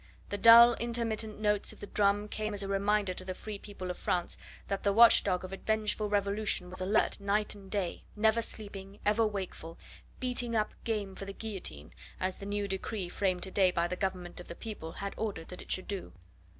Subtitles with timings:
[0.29, 3.91] The dull, intermittent notes of the drum came as a reminder to the free people
[3.91, 4.35] of France
[4.67, 9.27] that the watchdog of a vengeful revolution was alert night and day, never sleeping, ever
[9.27, 9.77] wakeful,
[10.19, 13.95] "beating up game for the guillotine," as the new decree framed to day by the
[13.95, 16.11] Government of the people had ordered that it should do.